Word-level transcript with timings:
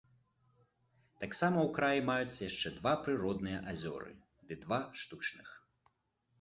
Таксама 1.23 1.57
ў 1.67 1.73
краі 1.75 1.99
маюцца 2.09 2.41
яшчэ 2.49 2.73
два 2.79 2.93
прыродныя 3.03 3.63
азёры, 3.75 4.11
ды 4.49 4.53
два 4.67 4.85
штучных. 5.05 5.57